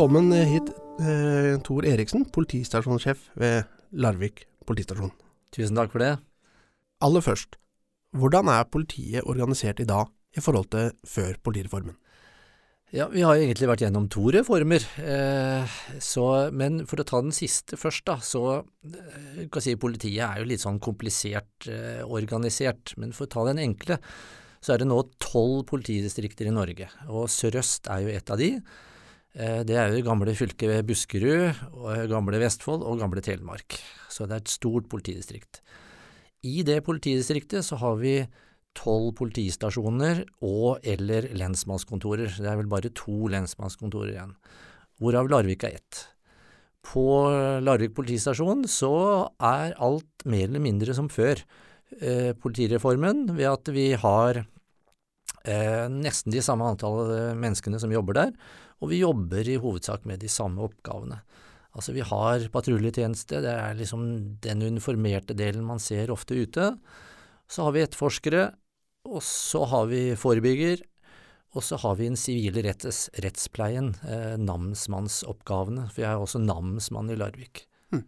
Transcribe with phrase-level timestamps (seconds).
[0.00, 0.70] Velkommen hit,
[1.04, 5.10] eh, Tor Eriksen, politistasjonssjef ved Larvik politistasjon.
[5.52, 6.14] Tusen takk for det.
[7.04, 7.58] Aller først,
[8.16, 11.98] hvordan er politiet organisert i dag i forhold til før politireformen?
[12.94, 15.68] Ja, Vi har egentlig vært gjennom to reformer, eh,
[16.00, 20.38] så, men for å ta den siste først, da, så eh, kan si Politiet er
[20.40, 22.96] jo litt sånn komplisert eh, organisert.
[22.96, 24.00] Men for å ta den enkle,
[24.62, 26.88] så er det nå tolv politidistrikter i Norge.
[27.10, 28.56] Og Sør-Øst er jo et av de.
[29.38, 33.78] Eh, det er jo gamle fylket Buskerud, og gamle Vestfold og gamle Telemark.
[34.10, 35.60] Så det er et stort politidistrikt.
[36.42, 38.24] I det politidistriktet så har vi
[38.74, 42.38] tolv politistasjoner og eller lensmannskontorer.
[42.38, 44.34] Det er vel bare to lensmannskontorer igjen,
[44.98, 46.04] hvorav Larvik er ett.
[46.86, 47.28] På
[47.62, 48.94] Larvik politistasjon så
[49.36, 51.42] er alt mer eller mindre som før
[52.00, 58.34] eh, politireformen, ved at vi har eh, nesten de samme antall menneskene som jobber der,
[58.80, 61.20] og vi jobber i hovedsak med de samme oppgavene.
[61.76, 64.04] Altså vi har patruljetjeneste, det er liksom
[64.42, 66.72] den uniformerte delen man ser ofte ute.
[67.50, 68.48] Så har vi etterforskere,
[69.10, 70.82] og så har vi forebygger,
[71.54, 77.10] og så har vi den sivile rettes, rettspleien, eh, namsmannsoppgavene, for jeg er også namsmann
[77.10, 77.64] i Larvik.
[77.90, 78.04] Hmm.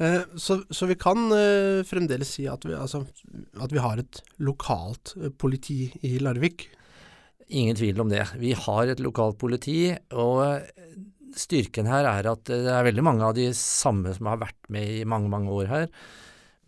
[0.00, 3.04] Eh, så, så, vi kan eh, fremdeles si at vi, altså,
[3.60, 6.70] at vi, har et lokalt eh, politi i Larvik?
[7.48, 8.24] Ingen tvil om det.
[8.40, 10.62] Vi har et lokalt politi, og
[11.38, 15.00] styrken her er at det er veldig mange av de samme som har vært med
[15.00, 15.88] i mange, mange år her.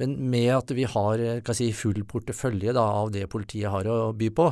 [0.03, 1.23] Men med at vi har
[1.55, 4.49] si, full portefølje da, av det politiet har å by på,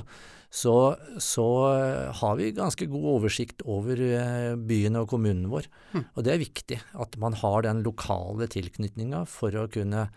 [0.52, 0.74] så,
[1.16, 1.46] så,
[2.12, 5.64] har vi ganske god oversikt over eh, byen og kommunen vår.
[5.94, 6.02] Mm.
[6.04, 10.10] Og det er viktig at man har den lokale tilknytninga for å kunne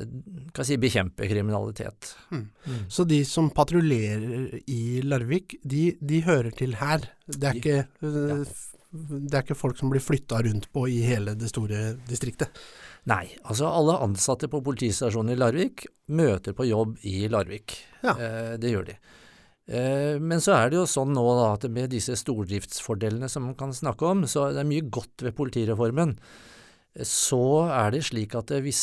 [0.00, 2.12] eh, si, bekjempe kriminalitet.
[2.30, 2.44] Mm.
[2.66, 2.84] Mm.
[2.88, 7.08] Så de som patruljerer i Larvik, de, de, hører til her?
[7.26, 8.38] Det er, ikke, ja.
[8.42, 12.64] det er ikke folk som blir flytta rundt på i hele det store distriktet?
[13.10, 15.84] Nei, altså alle ansatte på politistasjonen i Larvik
[16.16, 17.76] møter på jobb i Larvik.
[18.04, 18.14] Ja.
[18.16, 18.96] Eh, det gjør de.
[19.66, 23.56] Eh, men så er det jo sånn nå da, at med disse stordriftsfordelene som man
[23.60, 26.16] kan snakke om, så det er mye godt ved politireformen.
[27.02, 28.82] Så er det slik at hvis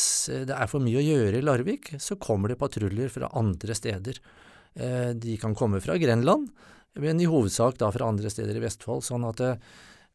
[0.49, 4.19] det er for mye å gjøre i Larvik, så kommer det patruljer fra andre steder.
[4.75, 6.49] Eh, de kan komme fra Grenland,
[6.99, 9.03] men i hovedsak da fra andre steder i Vestfold.
[9.03, 9.55] sånn at eh,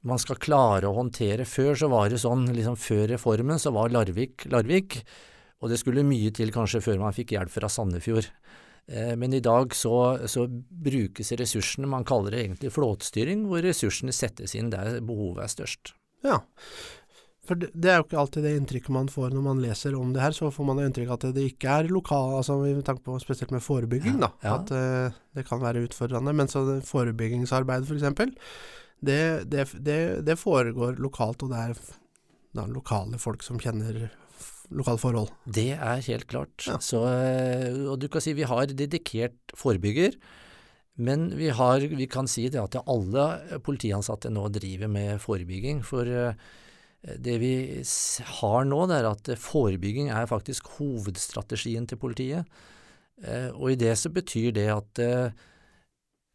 [0.07, 1.49] man skal klare å håndtere.
[1.49, 5.01] Før så var det sånn, liksom før reformen så var Larvik Larvik,
[5.61, 8.29] og det skulle mye til kanskje før man fikk hjelp fra Sandefjord.
[8.87, 14.15] Eh, men i dag så, så, brukes ressursene, man kaller det egentlig flåtstyring, hvor ressursene
[14.15, 15.95] settes inn der behovet er størst.
[16.25, 16.41] Ja,
[17.49, 20.13] for det, det, er jo ikke alltid det inntrykket man får når man leser om
[20.15, 20.35] det her.
[20.37, 23.55] Så får man inntrykk av at det ikke er lokal, altså med tanke på spesielt
[23.55, 24.33] med forebygging, da.
[24.45, 24.59] Ja.
[24.59, 26.35] At uh, det kan være utfordrende.
[26.37, 28.07] Men så forebyggingsarbeid f.eks
[29.07, 31.81] det, det, det, det, foregår lokalt, og det er
[32.57, 34.07] da, lokale folk som kjenner
[34.75, 35.31] lokale forhold.
[35.45, 36.65] Det er helt klart.
[36.67, 36.79] Ja.
[36.83, 40.17] Så, eh, og du kan si vi har dedikert forebygger.
[40.97, 45.83] Men vi, har, vi kan si det at alle politiansatte nå driver med forebygging.
[45.85, 46.39] For eh,
[47.03, 47.53] det vi
[48.41, 52.49] har nå, det er at forebygging er faktisk hovedstrategien til politiet.
[53.23, 55.05] Eh, og i det så betyr det at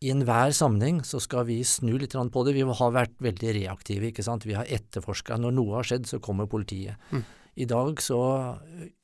[0.02, 2.56] i enhver sammenheng så skal vi snu litt på det.
[2.58, 4.10] Vi har vært veldig reaktive.
[4.10, 4.48] ikke sant?
[4.50, 5.38] Vi har etterforska.
[5.38, 6.98] Når noe har skjedd, så kommer politiet.
[7.12, 7.22] Mm.
[7.62, 8.22] I dag så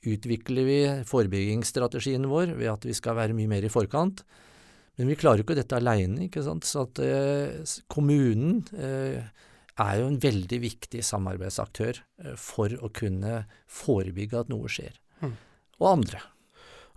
[0.07, 4.24] utvikler vi forebyggingsstrategien vår ved at vi skal være mye mer i forkant.
[4.97, 6.29] Men vi klarer jo ikke dette aleine.
[6.34, 9.22] Så at eh, kommunen eh,
[9.77, 14.97] er jo en veldig viktig samarbeidsaktør eh, for å kunne forebygge at noe skjer.
[15.21, 15.38] Mm.
[15.77, 16.23] Og andre.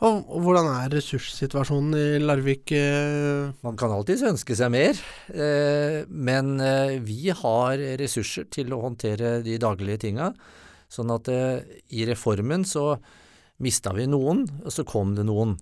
[0.00, 2.72] Og, og hvordan er ressurssituasjonen i Larvik?
[2.72, 3.50] Eh?
[3.60, 9.38] Man kan alltids ønske seg mer, eh, men eh, vi har ressurser til å håndtere
[9.44, 10.30] de daglige tinga.
[10.90, 12.96] Sånn at i reformen så
[13.62, 15.54] mista vi noen, og så kom det noen.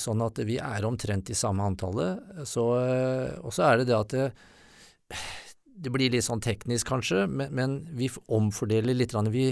[0.00, 2.42] sånn at vi er omtrent i samme antallet.
[2.48, 2.64] Så,
[3.38, 4.16] og så er det det at
[5.76, 9.14] det, blir litt sånn teknisk kanskje, men, men vi omfordeler litt.
[9.32, 9.48] Vi,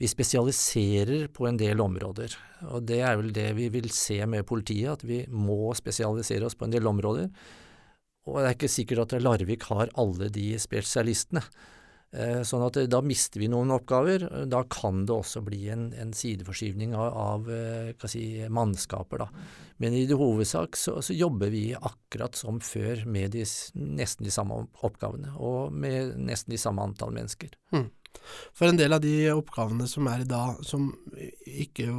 [0.00, 2.36] vi spesialiserer på en del områder.
[2.72, 6.56] Og det er vel det vi vil se med politiet, at vi må spesialisere oss
[6.58, 7.28] på en del områder.
[8.28, 11.42] Og det er ikke sikkert at Larvik har alle de spesialistene.
[12.10, 14.24] Eh, sånn at da mister vi noen oppgaver.
[14.50, 19.22] Da kan det også bli en, en sideforskyvning av, av eh, si, mannskaper.
[19.22, 19.28] Da.
[19.82, 23.46] Men i det hovedsak så, så, jobber vi akkurat som før med de,
[23.78, 27.54] nesten de samme oppgavene, og med nesten de samme antall mennesker.
[27.76, 27.88] Mm.
[28.58, 30.90] For en del av de oppgavene som er i dag, som
[31.46, 31.92] ikke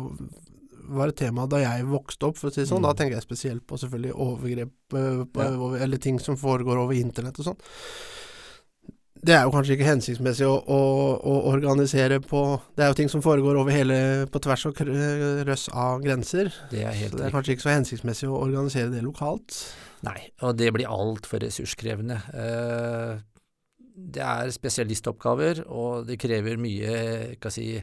[0.92, 2.90] var et tema da jeg vokste opp, for å si det sånn, mm.
[2.90, 7.64] da tenker jeg spesielt på selvfølgelig overgrep, eller ting som foregår over internett og sånn.
[9.22, 10.78] Det er jo kanskje ikke hensiktsmessig å, å,
[11.22, 12.42] å, organisere på
[12.74, 13.98] Det er jo ting som foregår over hele
[14.34, 14.82] på tvers og
[15.46, 16.50] røss av grenser.
[16.72, 19.60] Det er helt så det er kanskje ikke så hensiktsmessig å organisere det lokalt.
[20.08, 22.18] Nei, og det blir altfor ressurskrevende.
[22.34, 23.14] Eh,
[24.18, 27.76] det er spesialistoppgaver, og det krever mye si,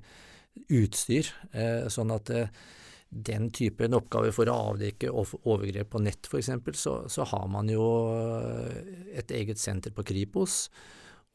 [0.74, 1.30] utstyr.
[1.54, 2.50] Eh, sånn at eh,
[3.08, 7.86] den typen oppgaver for å avdekke overgrep på nett f.eks., så, så har man jo
[9.14, 10.64] et eget senter på Kripos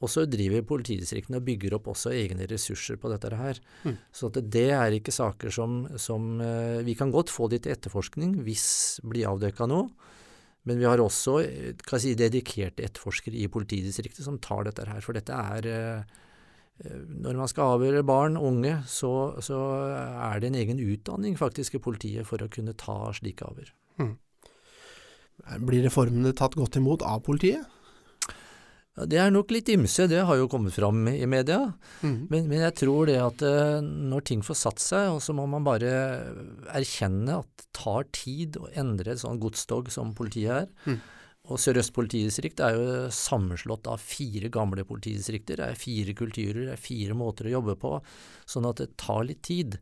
[0.03, 3.59] og så driver politidistriktene og bygger opp også egne ressurser på dette her.
[3.87, 3.95] Mm.
[4.11, 8.41] Så det er ikke saker som, som, eh, Vi kan godt få de til etterforskning
[8.43, 9.87] hvis blir avdekka noe.
[10.63, 11.39] Men vi har også
[11.99, 15.01] si, dedikerte etterforskere i politidistriktet som tar dette her.
[15.03, 16.03] For dette er eh,
[16.83, 19.59] eh, Når man skal avhøre barn unge, så, så,
[20.31, 23.71] er det en egen utdanning faktisk i politiet for å kunne ta slike avhør.
[23.99, 24.17] Mm.
[25.67, 27.63] Blir reformene tatt godt imot av politiet?
[28.93, 31.71] Det er nok litt ymse, det har jo kommet fram i media.
[32.03, 32.27] Mm.
[32.29, 35.65] Men, men, jeg tror det at uh, når ting får satt seg, så må man
[35.65, 35.93] bare
[36.77, 40.69] erkjenne at det tar tid å endre et sånt godstog som politiet er.
[40.85, 40.99] Mm.
[41.51, 45.57] Og Sør-Øst politidistrikt er jo sammenslått av fire gamle politidistrikter.
[45.59, 47.97] Det er fire kulturer, det er fire måter å jobbe på,
[48.47, 49.79] sånn at det tar litt tid.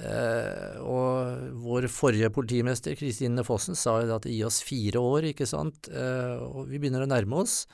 [0.00, 5.48] Uh, og vår forrige politimester, Kristine Fossen, sa jo at gir oss fire år, ikke
[5.48, 5.92] sant.
[5.92, 7.66] Uh, og vi begynner å nærme oss.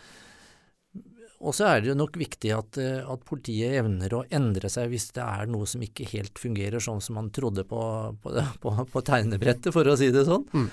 [1.43, 4.93] Og så er det jo nok viktig at, eh, at, politiet evner å endre seg
[4.93, 7.83] hvis det er noe som ikke helt fungerer sånn som man trodde på,
[8.23, 10.47] på, på, på tegnebrettet, for å si det sånn.
[10.55, 10.69] Mm.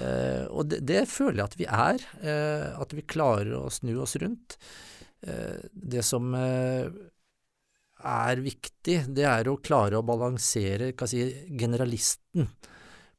[0.00, 2.06] Eh, og det, det, føler jeg at vi er.
[2.20, 4.58] Eh, at vi klarer å snu oss rundt.
[5.24, 6.88] Eh, det som eh,
[8.00, 12.48] er viktig, det er å klare å balansere si, generalisten.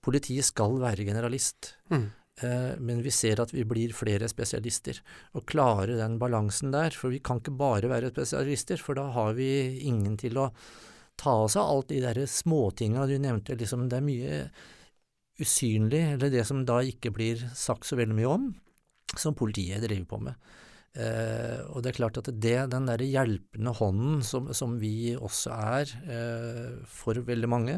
[0.02, 1.76] Politiet skal være generalist.
[1.94, 2.10] Mm.
[2.44, 5.02] Eh, men vi ser at vi blir flere spesialister.
[5.38, 9.36] Og klare den balansen der, for vi kan ikke bare være spesialister, for da har
[9.38, 9.52] vi
[9.88, 10.52] ingen til å
[11.22, 13.58] ta oss av alt de der småtinga du nevnte.
[13.60, 14.42] Liksom, det er mye
[15.42, 18.50] usynlig, eller det som da ikke blir sagt så veldig mye om,
[19.18, 20.52] som politiet driver på med.
[20.92, 25.54] Eh, og det er klart at det, den der hjelpende hånden som, som vi også
[25.56, 27.78] er eh, for veldig mange,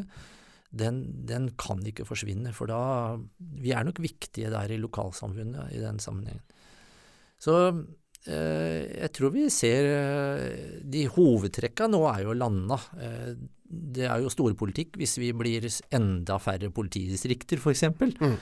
[0.74, 2.52] den, den, kan ikke forsvinne.
[2.56, 6.42] For da Vi er nok viktige der i lokalsamfunnet i den sammenhengen.
[7.38, 7.54] Så
[8.26, 12.80] eh, jeg tror vi ser eh, De hovedtrekka nå er jo landa.
[12.98, 13.34] Eh,
[13.64, 17.88] det er jo storpolitikk hvis vi blir enda færre politidistrikter, f.eks.
[18.20, 18.36] Mm.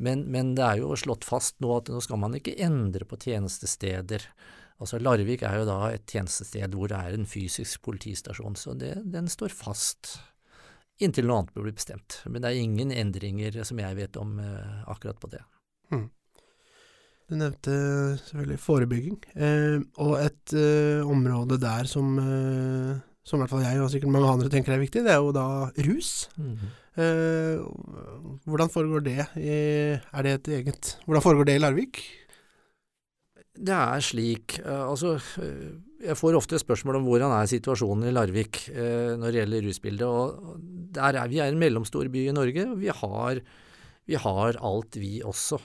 [0.00, 3.18] Men, men det er jo slått fast nå at nå skal man ikke endre på
[3.20, 4.24] tjenestesteder.
[4.80, 8.94] Altså Larvik er jo da et tjenestested hvor det er en fysisk politistasjon, så det,
[9.12, 10.16] den står fast
[11.00, 12.20] inntil noe annet blir bestemt.
[12.26, 15.42] Men det er ingen endringer som jeg vet om eh, akkurat på det.
[15.90, 16.08] Mm.
[17.30, 17.74] Du nevnte
[18.18, 23.82] selvfølgelig forebygging, eh, og et eh, område der som, eh, som i hvert fall jeg
[23.84, 26.28] og sikkert mange andre tenker er viktig, det er jo da rus.
[26.36, 26.76] Mm -hmm.
[28.44, 29.48] hvordan foregår det i,
[30.12, 32.02] er det et eget, hvordan foregår det i Larvik?
[33.56, 35.20] Det er slik, eh, altså
[36.00, 40.06] jeg får ofte spørsmål om hvordan er situasjonen i Larvik eh, når det gjelder rusbildet.
[40.06, 43.42] og er, Vi er en mellomstor by i Norge, og vi har,
[44.08, 45.60] vi har alt, vi også.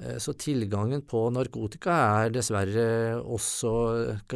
[0.00, 2.86] Eh, så tilgangen på narkotika er dessverre
[3.20, 3.74] også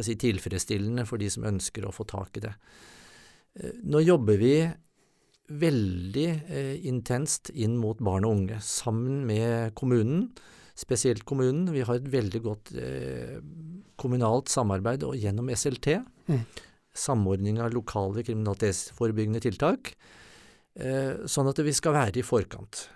[0.05, 2.53] si, tilfredsstillende for de som ønsker å få tak i det.
[3.57, 4.53] Eh, nå jobber vi
[5.49, 10.29] veldig eh, intenst inn mot barn og unge, sammen med kommunen
[10.79, 11.67] spesielt kommunen.
[11.73, 13.39] Vi har et veldig godt eh,
[13.99, 15.99] kommunalt samarbeid og gjennom SLT.
[16.29, 16.43] Mm.
[16.95, 19.93] Samordning av lokale kriminalitetsforebyggende tiltak.
[20.79, 22.87] Eh, sånn at vi skal være i forkant.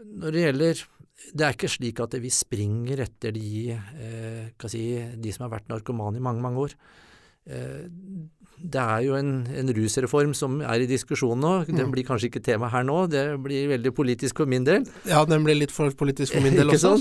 [0.00, 0.86] Når det gjelder
[1.36, 4.84] Det er ikke slik at vi springer etter de, eh, si,
[5.20, 6.72] de som har vært narkomane i mange, mange år.
[7.50, 7.88] Eh,
[8.60, 11.52] det er jo en, en, rusreform som er i diskusjon nå.
[11.68, 11.92] Den mm.
[11.94, 14.84] blir kanskje ikke tema her nå, det blir veldig politisk for min del.
[15.08, 16.92] Ja, den blir litt for politisk for min del også.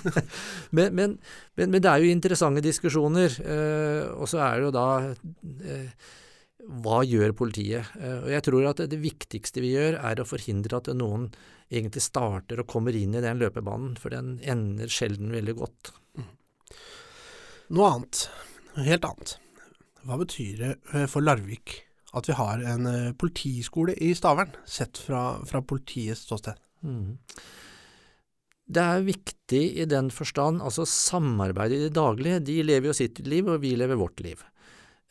[0.76, 1.16] men, men,
[1.58, 3.34] men, men, det er jo interessante diskusjoner.
[3.42, 4.86] Eh, og så er det jo da
[5.72, 6.12] eh,
[6.82, 7.92] hva gjør politiet?
[8.24, 11.28] Og jeg tror at det, det viktigste vi gjør, er å forhindre at noen
[11.70, 15.92] egentlig starter og kommer inn i den løpebanen, for den ender sjelden veldig godt.
[16.18, 16.30] Mm.
[17.78, 18.22] Noe annet.
[18.86, 19.36] Helt annet.
[20.06, 21.80] Hva betyr det eh, for Larvik
[22.16, 26.60] at vi har en eh, politiskole i Stavern, sett fra, fra politiets ståsted?
[26.86, 27.16] Mm.
[28.66, 32.42] Det er viktig i den forstand, altså samarbeidet i det daglige.
[32.48, 34.42] De lever jo sitt liv, og vi lever vårt liv.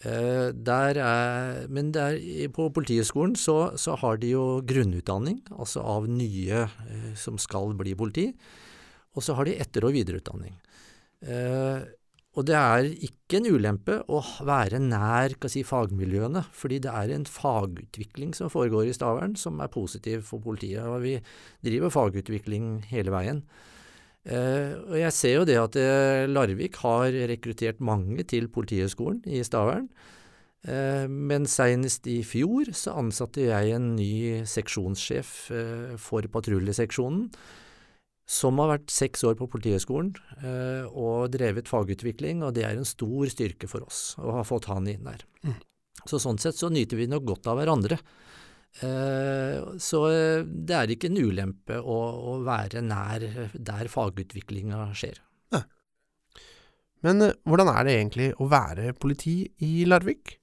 [0.04, 2.18] Eh, er, men der,
[2.52, 7.96] på Politihøgskolen så, så, har de jo grunnutdanning, altså av nye eh, som skal bli
[7.96, 8.28] politi.
[9.16, 10.58] Og så har de etter- og videreutdanning.
[11.24, 11.80] Eh,
[12.36, 17.24] og det er ikke en ulempe å være nær si, fagmiljøene, fordi det er en
[17.28, 20.84] fagutvikling som foregår i Stavern som er positiv for politiet.
[20.84, 21.16] og Vi
[21.64, 23.42] driver fagutvikling hele veien.
[24.26, 29.44] Eh, og Jeg ser jo det at eh, Larvik har rekruttert mange til Politihøgskolen i
[29.46, 29.88] Stavern.
[30.68, 35.36] Eh, men senest i fjor så ansatte jeg en ny seksjonssjef
[36.04, 37.30] for patruljeseksjonen
[38.26, 42.88] som har vært seks år på Politihøgskolen eh, og drevet fagutvikling, og det er en
[42.88, 45.22] stor styrke for oss å ha fått han inn der.
[45.46, 45.60] Mm.
[46.10, 48.00] Så sånn sett så nyter vi nok godt av hverandre.
[48.84, 52.00] Eh, så eh, det er ikke en ulempe å,
[52.34, 55.22] å være nær der fagutviklinga skjer.
[55.54, 55.62] Ja.
[57.06, 60.40] Men eh, hvordan er det egentlig å være politi i Larvik?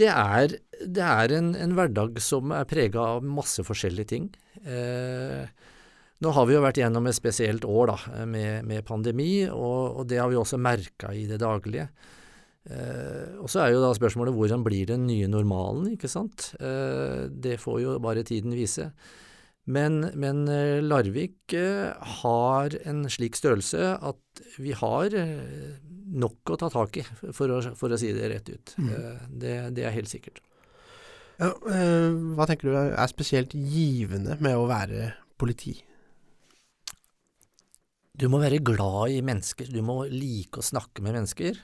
[0.00, 4.30] Det er, det er en, en, hverdag som er prega av masse forskjellige ting.
[4.64, 5.44] Eh,
[6.22, 7.98] nå har vi jo vært gjennom et spesielt år da,
[8.30, 11.88] med, med pandemi, og, og, det har vi også merka i det daglige.
[12.70, 16.52] Eh, og Så er jo da spørsmålet hvordan blir den nye normalen, ikke sant.
[16.62, 18.92] Eh, det får jo bare tiden vise.
[19.64, 25.76] Men, men eh, Larvik eh, har en slik størrelse at vi har eh,
[26.12, 28.74] nok å ta tak i, for å, for å si det rett ut.
[28.78, 28.90] Mm.
[29.30, 30.42] Det, det, er helt sikkert.
[31.38, 31.54] Ja,
[32.36, 35.78] hva tenker du er spesielt givende med å være politi?
[38.22, 41.58] Du må være glad i mennesker, du må like å snakke med mennesker.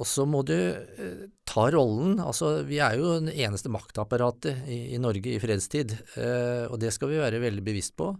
[0.00, 2.14] Og så må du eh, ta rollen.
[2.24, 6.94] Altså, vi er jo det eneste maktapparatet i, i Norge i fredstid, eh, og det
[6.96, 8.14] skal vi være veldig bevisst på.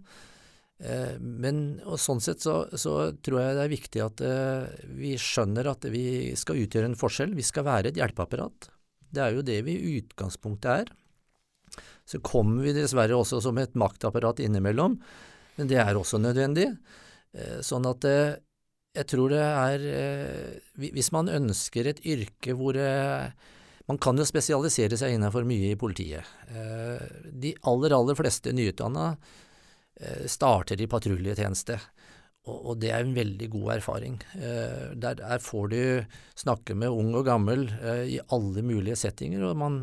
[0.81, 2.95] Eh, men sånn sett så, så,
[3.25, 6.05] tror jeg det er viktig at eh, vi skjønner at vi
[6.37, 7.35] skal utgjøre en forskjell.
[7.37, 8.69] Vi skal være et hjelpeapparat.
[9.11, 10.97] Det er jo det vi i utgangspunktet er.
[12.05, 14.97] Så kommer vi dessverre også som et maktapparat innimellom,
[15.57, 16.69] men det er også nødvendig.
[17.31, 18.35] Eh, sånn at eh,
[18.91, 22.75] jeg tror det er eh, Hvis man ønsker et yrke hvor
[23.87, 26.27] man kan jo spesialisere seg innenfor mye i politiet.
[26.47, 29.07] De aller, aller fleste nyutdanna
[30.31, 31.75] starter i patruljetjeneste,
[32.53, 34.15] og det er en veldig god erfaring.
[35.01, 35.81] Der får du
[36.39, 37.67] snakke med ung og gammel
[38.07, 39.81] i alle mulige settinger, og man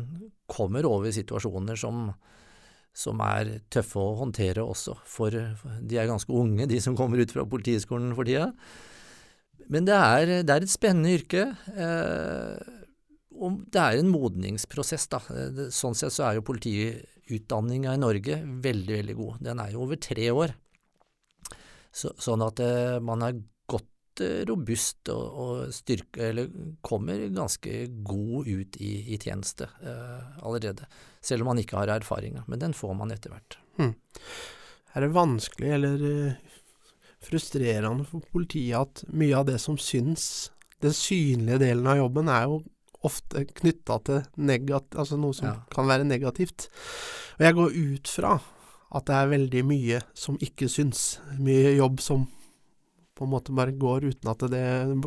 [0.49, 2.07] kommer over situasjoner som
[2.95, 7.31] som er tøffe å håndtere også, for de er ganske unge, de som kommer ut
[7.31, 8.51] fra Politihøgskolen for tida.
[9.69, 11.45] Men det er, det er, et spennende yrke.
[11.77, 12.77] Eh,
[13.39, 15.21] og det er en modningsprosess, da.
[15.71, 19.37] Sånn sett så er jo politiutdanninga i Norge veldig, veldig god.
[19.45, 20.55] Den er jo over tre år.
[21.93, 23.37] Så, sånn at eh, man er
[24.25, 26.49] eh, robust og, og styrke, eller
[26.85, 30.87] kommer ganske god ut i, i tjeneste eh, allerede
[31.21, 32.45] selv om man ikke har erfaringa.
[32.47, 33.59] Men den får man etter hvert.
[33.79, 33.93] Hmm.
[34.95, 36.55] Er det vanskelig eller uh,
[37.23, 40.49] frustrerende for politiet at mye av det som syns,
[40.83, 42.61] den synlige delen av jobben, er jo
[43.05, 44.23] ofte knytta til
[44.75, 45.57] altså noe som ja.
[45.71, 46.67] kan være negativt.
[47.37, 48.33] Og jeg går ut fra
[48.89, 51.19] at det er veldig mye som ikke syns.
[51.39, 52.25] Mye jobb som
[53.19, 54.65] på en måte bare går uten at det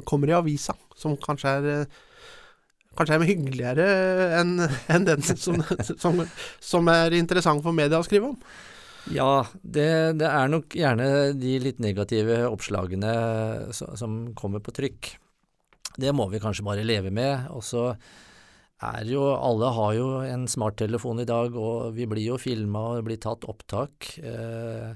[0.08, 2.00] kommer i avisa, som kanskje er uh,
[2.98, 3.86] kanskje er hyggeligere
[4.40, 5.62] enn en den som,
[6.02, 6.20] som,
[6.60, 8.38] som, er interessant for media å skrive om?
[9.10, 9.88] Ja, det,
[10.20, 13.14] det, er nok gjerne de litt negative oppslagene
[13.74, 15.08] som kommer på trykk.
[15.98, 17.48] Det må vi kanskje bare leve med.
[17.50, 17.88] Og så
[18.82, 23.00] er jo Alle har jo en smarttelefon i dag, og vi blir jo filma og
[23.00, 24.12] det blir tatt opptak.
[24.22, 24.94] Eh,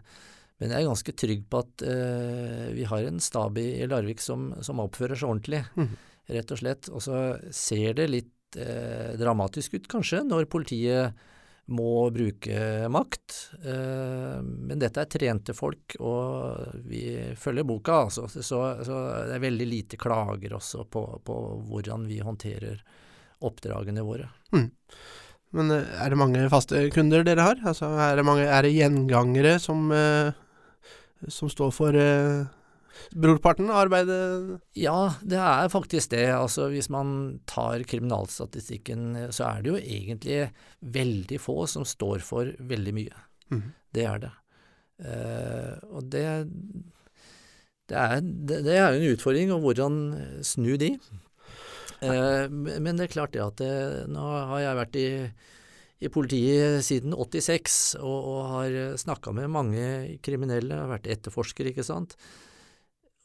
[0.56, 4.50] men jeg er ganske trygg på at eh, vi har en stab i Larvik som,
[4.64, 5.64] som oppfører seg ordentlig.
[5.76, 5.90] Mm
[6.26, 6.90] rett og slett.
[6.92, 7.22] Og så
[7.54, 11.26] ser det litt eh, dramatisk ut, kanskje, når politiet
[11.66, 13.36] må bruke makt.
[13.62, 18.28] Eh, men dette er trente folk, og vi følger boka, altså.
[18.30, 21.38] Så, så det er veldig lite klager også på, på
[21.70, 22.82] hvordan vi håndterer
[23.46, 24.30] oppdragene våre.
[24.54, 24.70] Mm.
[25.56, 27.62] Men eh, er det mange faste kunder dere har?
[27.66, 30.34] Altså, er, det mange, er det gjengangere som, eh,
[31.28, 32.46] som står for eh,
[33.16, 34.60] brorparten av arbeidet?
[34.78, 36.26] Ja, det er faktisk det.
[36.34, 40.40] Altså Hvis man tar kriminalstatistikken, så er det jo egentlig
[40.80, 43.22] veldig få som står for veldig mye.
[43.52, 43.64] Mm.
[43.94, 44.34] Det er det.
[45.04, 46.26] Eh, og det,
[47.88, 50.00] det, er, det, det er en utfordring, og hvordan
[50.44, 50.94] snu de.
[52.04, 53.74] Eh, men det er klart det at det,
[54.12, 55.10] nå har jeg vært i
[56.00, 59.86] i politiet siden 86 og, og har snakka med mange
[60.24, 62.16] kriminelle, har vært etterforsker, ikke sant.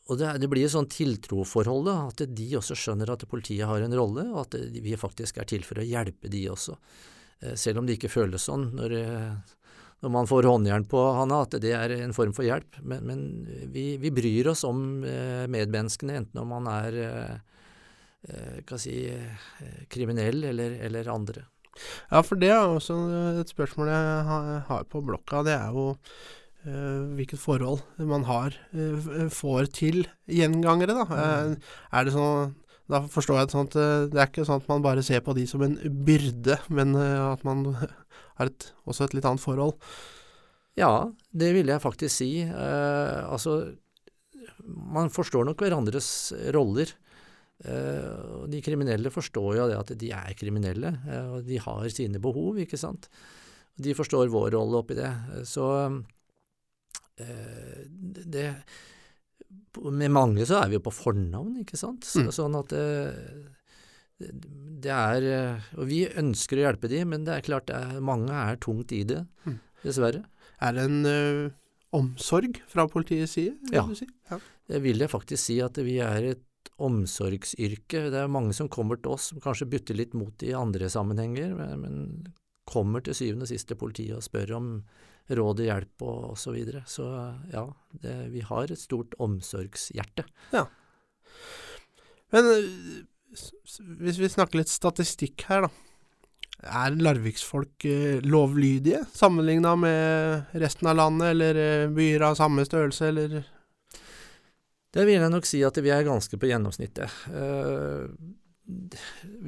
[0.09, 3.83] Og det, det blir et sånn tiltroforhold, da, at de også skjønner at politiet har
[3.83, 6.77] en rolle, og at vi faktisk er til for å hjelpe de også.
[7.43, 8.95] Eh, selv om det ikke føles sånn når,
[10.01, 12.79] når man får håndjern på Hanna, at det er en form for hjelp.
[12.81, 13.23] Men, men
[13.73, 17.35] vi, vi, bryr oss om eh, medmenneskene, enten om man er eh,
[18.31, 21.45] eh si, eh, kriminell eller, eller, andre.
[22.11, 22.97] Ja, for det er også
[23.41, 25.43] et spørsmål jeg har på blokka.
[25.47, 30.97] Det er jo eh, hvilket forhold man har, eh, får til gjengangere.
[30.99, 31.05] da.
[31.07, 31.55] Mm.
[31.91, 32.57] er det sånn
[32.91, 33.75] da forstår jeg det sånn at
[34.11, 37.45] det er ikke sånn at man bare ser på de som en byrde, men at
[37.47, 37.61] man
[38.37, 39.77] har et, også et litt annet forhold.
[40.79, 42.31] Ja, det vil jeg faktisk si.
[42.43, 43.73] Eh, altså,
[44.63, 46.93] man forstår nok hverandres roller.
[47.61, 52.21] Eh, de kriminelle forstår jo det at de er kriminelle, eh, og de har sine
[52.21, 53.07] behov, ikke sant.
[53.81, 55.11] De forstår vår rolle oppi det.
[55.47, 55.67] Så
[57.21, 58.49] eh, det
[59.81, 62.05] Med mange så er vi jo på fornavn, ikke sant.
[62.05, 62.31] Så, mm.
[62.35, 62.73] Sånn at
[64.81, 65.23] det er
[65.79, 69.03] Og vi ønsker å hjelpe dem, men det er klart er, mange er tungt i
[69.07, 69.57] det, mm.
[69.85, 70.25] dessverre.
[70.61, 71.51] Er det en
[71.91, 73.57] omsorg fra politiets side?
[73.73, 73.85] Ja.
[73.95, 74.07] Si?
[74.29, 74.37] ja.
[74.67, 76.43] Det vil jeg faktisk si at vi er et
[76.81, 78.07] omsorgsyrke.
[78.13, 81.53] Det er mange som kommer til oss som kanskje bytter litt mot i andre sammenhenger,
[81.57, 82.33] men, men
[82.69, 84.73] kommer til syvende og sist til politiet og spør om
[85.31, 86.43] råd og hjelp og osv.
[86.43, 86.83] Så, videre.
[86.89, 87.07] så
[87.53, 87.65] ja,
[88.03, 90.25] det, vi har et stort omsorgshjerte.
[90.55, 90.65] Ja.
[92.31, 92.51] Men
[94.01, 95.71] hvis vi snakker litt statistikk her, da.
[96.61, 103.07] Er larviksfolk eh, lovlydige sammenligna med resten av landet, eller eh, byer av samme størrelse,
[103.09, 103.39] eller?
[104.91, 107.13] Det vil jeg nok si at vi er ganske på gjennomsnittet.
[107.31, 108.11] Uh,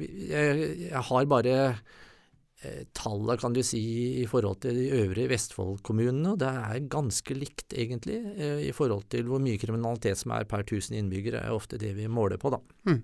[0.00, 3.82] jeg, har bare uh, tallet, kan du si,
[4.22, 9.08] i forhold til de øvrige Vestfold-kommunene, og det er ganske likt, egentlig, uh, i forhold
[9.12, 12.54] til hvor mye kriminalitet som er per 1000 innbyggere, er ofte det vi måler på,
[12.56, 12.62] da.
[12.88, 13.02] Mm.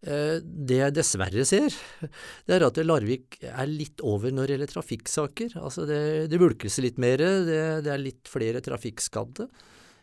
[0.00, 1.74] Eh, det jeg dessverre ser,
[2.48, 5.58] det er at Larvik er litt over når det gjelder trafikksaker.
[5.60, 6.00] Altså det,
[6.32, 9.50] det bulkes litt mer, det, det, er litt flere trafikkskadde.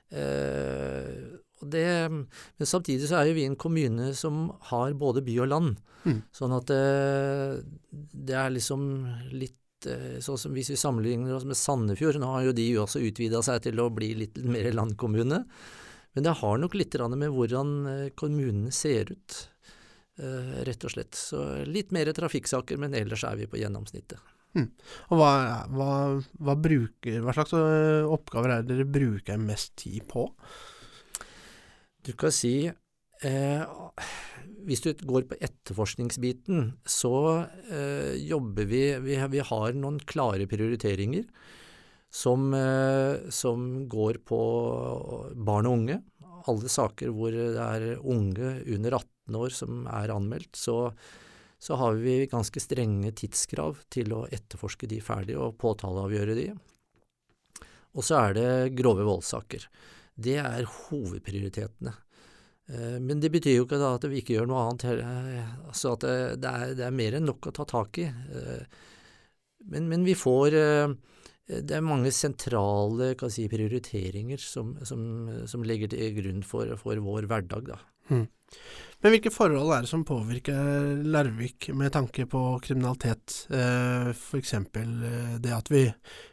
[0.09, 5.49] Eh, det, men samtidig så er jo vi en kommune som har både by og
[5.51, 5.79] land.
[6.05, 6.19] Mm.
[6.35, 7.57] Sånn at det, eh,
[8.13, 8.85] det, er liksom
[9.33, 13.03] litt eh, sånn som Hvis vi sammenligner oss med Sandefjord, nå har jo de også
[13.03, 15.43] utvida seg til å bli litt mer landkommune.
[16.13, 17.69] Men det har nok litt med hvordan
[18.17, 19.35] kommunene ser ut.
[20.17, 21.13] Rett og slett.
[21.13, 24.17] Så litt mer trafikksaker, men ellers er vi på gjennomsnittet.
[24.55, 24.69] Mm.
[25.11, 25.31] Og hva,
[25.69, 25.91] hva,
[26.39, 30.27] hva, bruker, hva, slags eh, oppgaver er det dere bruker mest tid på?
[32.07, 33.61] Du kan si eh,
[34.67, 37.13] Hvis du går på etterforskningsbiten, så
[37.67, 41.27] eh, jobber vi, vi vi, har noen klare prioriteringer
[42.09, 44.41] som, eh, som går på
[45.35, 46.01] barn og unge.
[46.47, 50.93] Alle saker hvor det er unge under 18 år som er anmeldt, så,
[51.59, 56.49] så har vi ganske strenge tidskrav til å etterforske de ferdig og påtaleavgjøre de.
[57.97, 59.65] Og så er det grove voldssaker.
[60.13, 61.95] Det er hovedprioritetene.
[62.69, 64.85] Eh, men det betyr jo ikke at vi ikke gjør noe annet.
[65.65, 66.05] Altså at
[66.41, 68.07] det er, det er mer enn nok å ta tak i.
[68.07, 68.81] Eh,
[69.67, 70.93] men, men vi får eh,
[71.47, 75.01] Det er mange sentrale si, prioriteringer som, som,
[75.47, 77.71] som, ligger til grunn for, for vår hverdag.
[77.73, 77.79] Da.
[78.11, 78.27] Mm.
[79.03, 83.43] Men hvilke forhold er det som påvirker Larvik med tanke på kriminalitet?
[83.53, 84.53] Eh, F.eks.
[84.57, 85.83] Eh, det at vi,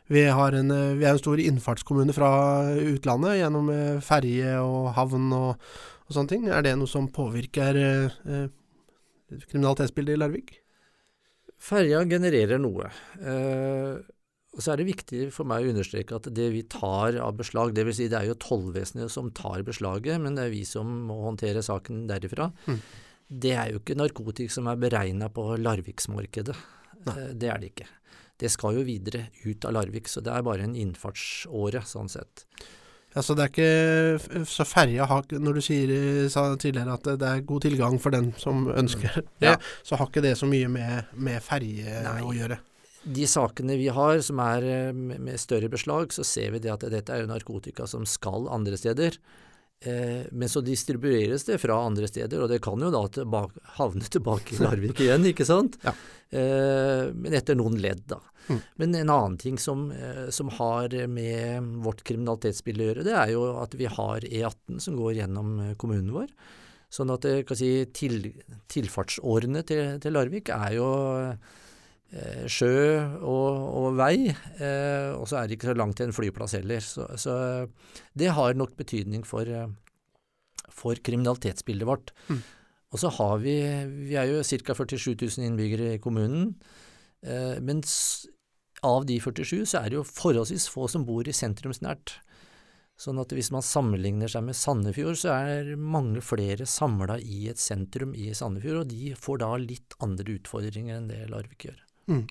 [0.08, 2.30] vi, en, eh, vi, er en stor innfartskommune fra
[2.80, 3.68] utlandet gjennom
[4.00, 5.68] ferje og havn og,
[6.06, 6.48] og, sånne ting.
[6.48, 7.76] Er det noe som påvirker
[9.44, 10.56] kriminalitetsbildet i Larvik?
[11.60, 12.88] Ferja genererer noe.
[14.54, 17.72] Og Så er det viktig for meg å understreke at det vi tar av beslag,
[17.74, 17.96] dvs.
[17.98, 21.64] Si det er jo tollvesenet som tar beslaget, men det er vi som må håndtere
[21.64, 22.52] saken derifra.
[22.70, 22.78] Mm.
[23.44, 26.54] Det er jo ikke narkotika som er beregna på Larviksmarkedet.
[27.04, 27.90] Eh, det er det ikke.
[28.38, 32.46] Det skal jo videre ut av Larvik, så det er bare en innfartsåre sånn sett.
[33.14, 35.90] Ja, Så det er ikke så ferja har Når du sier,
[36.28, 39.28] sa tidligere at det er god tilgang for den som ønsker mm.
[39.38, 39.56] det, ja.
[39.86, 42.58] så har ikke det så mye med, med ferje å gjøre?
[43.04, 46.86] De sakene vi har som er eh, med større beslag, så ser vi det at
[46.92, 49.18] dette er jo narkotika som skal andre steder.
[49.84, 54.08] Eh, men så distribueres det fra andre steder, og det kan jo da tilbake, havne
[54.08, 55.80] tilbake i Larvik igjen, ikke sant?
[55.86, 55.94] Ja.
[56.34, 58.18] Eh, men etter noen ledd, da.
[58.48, 58.58] Mm.
[58.80, 59.86] Men en annen ting som,
[60.34, 64.98] som, har med vårt kriminalitetsbilde å gjøre, det er jo at vi har E18 som
[64.98, 66.32] går gjennom kommunen vår.
[66.92, 67.24] Sånn at
[67.56, 68.18] si, til,
[68.72, 70.88] tilfartsårene til, til Larvik er jo
[72.46, 72.74] sjø
[73.26, 73.48] og,
[73.80, 76.84] og vei, eh, og så er det ikke så langt til en flyplass heller.
[76.84, 77.34] Så, så
[78.14, 79.70] det har nok betydning for, eh,
[80.70, 82.14] for kriminalitetsbildet vårt.
[82.28, 82.42] Mm.
[82.94, 83.56] Og så har vi
[84.06, 84.74] Vi er jo ca.
[84.74, 86.54] 47 000 innbyggere i kommunen.
[87.26, 87.82] Eh, men
[88.84, 92.18] av de 47 så er det jo forholdsvis få som bor i sentrumsnært.
[92.94, 97.58] Sånn at hvis man sammenligner seg med Sandefjord, så er mange flere samla i et
[97.58, 101.80] sentrum i Sandefjord, og de får da litt andre utfordringer enn det Larvik gjør.
[102.10, 102.26] Mm.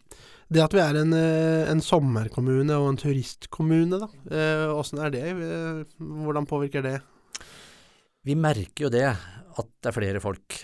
[0.53, 4.09] Det at vi er en, eh, en, sommerkommune og en turistkommune, da.
[4.75, 5.23] Åssen eh, er det?
[5.31, 6.97] Eh, hvordan påvirker det?
[8.23, 10.61] Vi merker jo det, at det er flere folk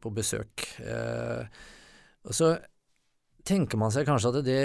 [0.00, 0.64] på besøk.
[2.24, 2.54] Og så
[3.44, 4.62] tenker man seg kanskje at det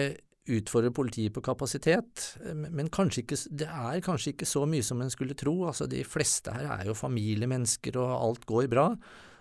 [0.47, 5.35] utfordrer politiet på kapasitet, men ikke, det er kanskje ikke så mye som en skulle
[5.35, 5.67] tro.
[5.67, 8.87] Altså, de fleste her er jo familiemennesker, og alt går bra.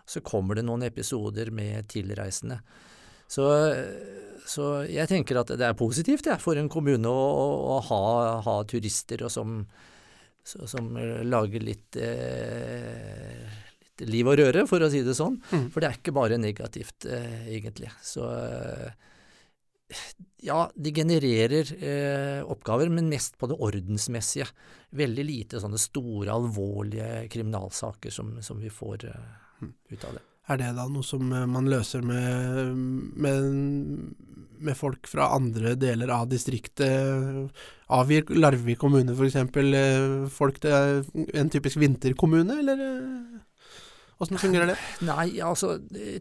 [0.02, 2.58] Så kommer det noen episoder med tilreisende.
[3.30, 3.46] Så,
[4.46, 7.26] så jeg tenker at det er positivt ja, for en kommune å,
[7.76, 8.02] å ha,
[8.46, 9.64] ha, turister som,
[10.46, 10.92] som
[11.26, 15.40] lager litt, eh, litt, liv og røre, for å si det sånn.
[15.50, 15.66] Mm.
[15.74, 17.90] For det er ikke bare negativt, eh, egentlig.
[18.04, 18.30] Så
[20.42, 24.48] ja, de genererer eh, oppgaver, men mest på det ordensmessige.
[24.96, 29.28] Veldig lite sånne store, alvorlige kriminalsaker som, som vi får eh,
[29.62, 29.74] mm.
[29.94, 30.24] ut av det.
[30.46, 32.76] Er det da noe som eh, man løser med,
[33.18, 33.46] med,
[34.62, 37.50] med folk fra andre deler av distriktet?
[37.96, 39.40] Avgir Larvik kommune f.eks.
[39.42, 42.84] Eh, folk til en typisk vinterkommune, eller
[44.22, 44.76] åssen fungerer det?
[45.04, 45.74] Nei, altså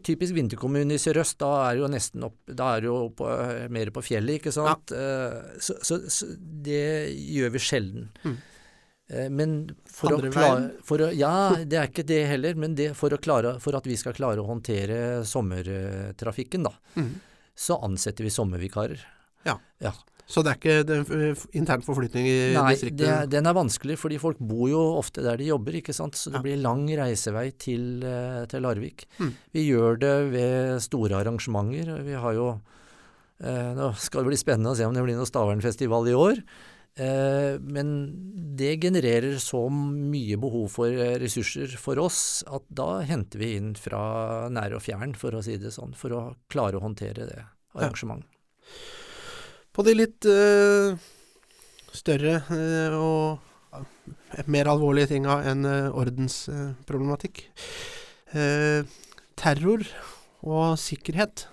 [0.04, 3.30] typisk vinterkommune i sørøst, da er jo nesten opp, da er jo på,
[3.72, 4.90] mer på fjellet, ikke sant.
[4.90, 5.06] Ja.
[5.30, 6.28] Eh, så, så, så,
[6.66, 8.10] det gjør vi sjelden.
[8.26, 8.36] Mm.
[9.08, 12.58] Eh, men for Andre å klare for å, Ja, det er ikke det heller.
[12.58, 17.14] Men det, for, klare, for, at vi skal klare å håndtere sommertrafikken, da, mm.
[17.54, 19.06] så ansetter vi sommervikarer.
[19.46, 19.58] Ja.
[19.82, 19.94] ja.
[20.26, 23.06] Så det er ikke er intern forflytning i Nei, distriktet?
[23.06, 26.18] Nei, den er vanskelig, fordi folk bor jo ofte der de jobber, ikke sant.
[26.18, 26.46] Så det ja.
[26.48, 29.06] blir lang reisevei til, eh, til Larvik.
[29.22, 29.30] Mm.
[29.54, 31.92] Vi gjør det ved store arrangementer.
[32.02, 32.48] Vi har jo
[33.38, 36.42] eh, Nå skal det bli spennende å se om det blir noe Stavernfestival i år.
[36.96, 37.88] Eh, men
[38.56, 43.74] det genererer så mye behov for eh, ressurser for oss at da henter vi inn
[43.76, 47.42] fra nær og fjern, for å si det sånn, for å klare å håndtere det
[47.76, 48.30] arrangementet.
[48.32, 48.94] Ja.
[49.76, 50.96] På de litt uh,
[51.92, 57.44] større uh, og mer alvorlige tinga enn uh, ordensproblematikk.
[59.36, 59.84] terror
[60.48, 61.44] og sikkerhet.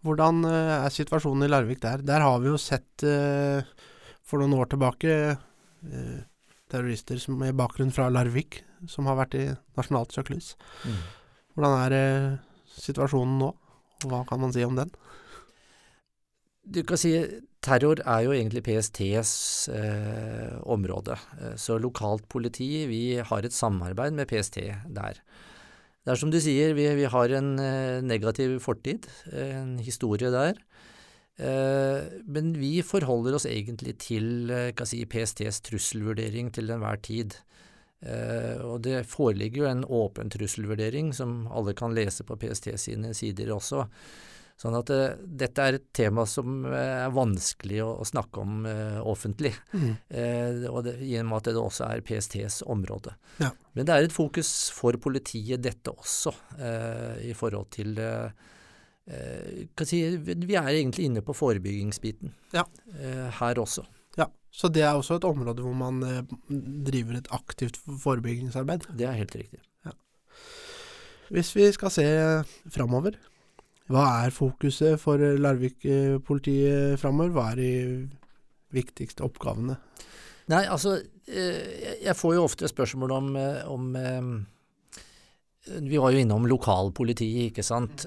[0.00, 2.00] Hvordan er situasjonen i Larvik der?
[2.02, 3.04] Der har vi jo sett
[4.30, 6.20] for noen år tilbake eh,
[6.70, 9.46] terrorister som, med bakgrunn fra Larvik, som har vært i
[9.78, 10.54] nasjonalt søkelys.
[10.86, 11.00] Mm.
[11.56, 12.40] Hvordan er eh,
[12.78, 13.52] situasjonen nå,
[14.04, 14.92] og hva kan man si om den?
[16.70, 17.14] Du kan si
[17.64, 19.32] terror er jo egentlig PSTs
[19.74, 21.16] eh, område.
[21.40, 25.20] Eh, så lokalt politi, vi har et samarbeid med PST der.
[26.00, 30.60] Det er som du sier, vi, vi har en eh, negativ fortid, en historie der.
[31.40, 37.38] Eh, men vi forholder oss egentlig til eh, si, PSTs trusselvurdering til enhver tid.
[38.04, 43.14] Eh, og det foreligger jo en åpen trusselvurdering som alle kan lese på PST sine
[43.16, 43.86] sider også.
[44.60, 48.66] Sånn at uh, dette er et tema som uh, er vanskelig å, å snakke om
[48.68, 49.54] uh, offentlig.
[49.72, 49.94] Mm.
[50.68, 53.14] og det, med at det også er PSTs område.
[53.40, 53.54] Ja.
[53.72, 56.34] Men det er et fokus for politiet, dette også,
[57.24, 57.96] i forhold til
[59.88, 62.64] si, vi er egentlig inne på forebyggingsbiten ja.
[62.98, 63.84] Eh, her også.
[64.18, 66.22] Ja, Så det er også et område hvor man eh,
[66.86, 68.88] driver et aktivt forebyggingsarbeid?
[68.98, 69.60] Det er helt riktig.
[69.86, 69.94] Ja.
[71.30, 72.06] Hvis vi skal se
[72.70, 73.18] framover,
[73.90, 77.30] hva er fokuset for Larvik-politiet framover?
[77.34, 77.72] Hva er de
[78.74, 79.80] viktigste oppgavene?
[80.50, 83.26] Nei, altså Jeg får jo ofte spørsmål om,
[83.70, 83.90] om
[85.78, 88.06] vi var jo innom lokalpolitiet, ikke sant.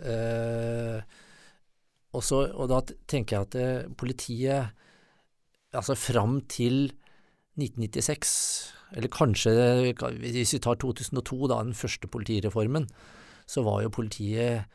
[2.13, 4.79] Eh, også, og da tenker jeg at det, politiet
[5.73, 6.91] Altså fram til
[7.57, 9.53] 1996, eller kanskje
[10.21, 12.85] hvis vi tar 2002, da, den første politireformen,
[13.49, 14.67] så var jo politiet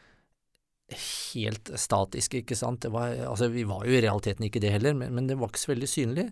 [0.96, 2.88] helt statisk, ikke sant.
[2.90, 5.62] Var, altså, vi var jo i realiteten ikke det heller, men, men det var ikke
[5.62, 6.26] så veldig synlig.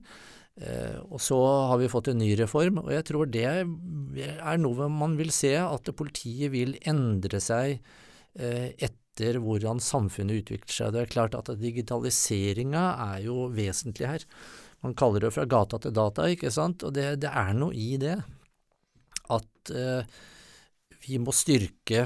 [0.56, 1.38] Eh, og så
[1.70, 5.54] har vi fått en ny reform, og jeg tror det er noe man vil se,
[5.62, 10.92] at politiet vil endre seg eh, etter hvordan samfunnet utvikler seg.
[10.94, 14.26] Det er klart at digitaliseringa er jo vesentlig her.
[14.84, 17.96] Man kaller det fra gata til data, ikke sant, og det, det er noe i
[18.00, 18.18] det.
[19.32, 20.04] At eh,
[21.06, 22.04] vi må styrke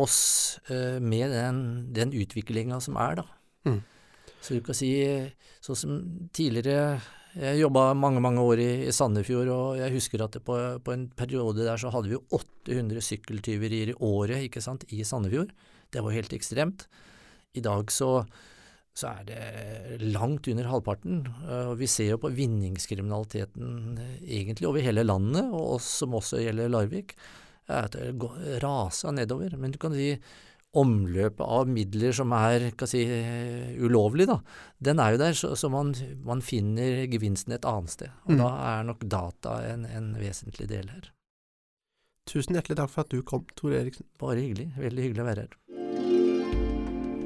[0.00, 1.58] oss eh, med den,
[1.94, 3.26] den utviklinga som er, da.
[3.68, 3.82] Mm.
[4.44, 4.94] Så du kan si,
[5.64, 6.00] sånn som
[6.36, 7.00] tidligere
[7.34, 11.08] jeg jobba mange mange år i, i, Sandefjord, og jeg husker at på, på, en
[11.18, 15.50] periode der så hadde vi 800 sykkeltyverier i året ikke sant, i Sandefjord.
[15.94, 16.88] Det var helt ekstremt.
[17.54, 18.10] I dag så,
[18.98, 21.22] så er det langt under halvparten.
[21.70, 26.72] Og vi ser jo på vinningskriminaliteten egentlig over hele landet, og oss som også gjelder
[26.74, 27.14] Larvik,
[27.70, 29.54] at det raser nedover.
[29.60, 30.12] Men du kan si
[30.74, 33.02] omløpet av midler som er si,
[33.78, 34.40] ulovlig, da,
[34.82, 35.92] den er jo der, så, så man,
[36.26, 38.14] man, finner gevinsten et annet sted.
[38.26, 38.40] Og mm.
[38.42, 41.12] da er nok data en, en, vesentlig del her.
[42.30, 44.06] Tusen hjertelig takk for at du kom, Tor Eriksen.
[44.20, 44.70] Bare hyggelig.
[44.80, 45.58] Veldig hyggelig å være her.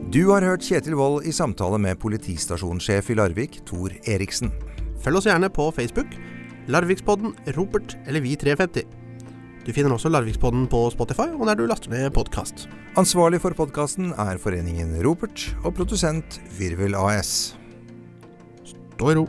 [0.08, 4.48] Du har hørt Kjetil Wold i samtale med politistasjonssjef i Larvik, Tor Eriksen.
[5.04, 6.14] Følg oss gjerne på Facebook,
[6.72, 8.86] Larvikspodden, Ropert eller Vi350.
[9.66, 12.64] Du finner også Larvikspodden på Spotify og der du laster ned podkast.
[12.96, 17.58] Ansvarlig for podkasten er foreningen Ropert, og produsent Virvel AS.
[18.64, 19.28] Stå i ro.